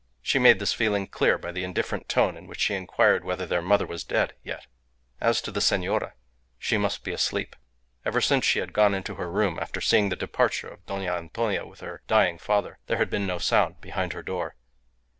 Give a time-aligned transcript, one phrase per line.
[0.23, 3.61] She made this feeling clear by the indifferent tone in which she inquired whether their
[3.61, 4.65] mother was dead yet.
[5.19, 6.15] As to the senora,
[6.57, 7.55] she must be asleep.
[8.03, 11.67] Ever since she had gone into her room after seeing the departure of Dona Antonia
[11.67, 14.55] with her dying father, there had been no sound behind her door.